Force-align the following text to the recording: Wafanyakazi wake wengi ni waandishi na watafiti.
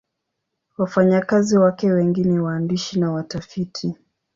Wafanyakazi 0.77 1.57
wake 1.57 1.91
wengi 1.91 2.23
ni 2.23 2.39
waandishi 2.39 2.99
na 2.99 3.11
watafiti. 3.11 3.95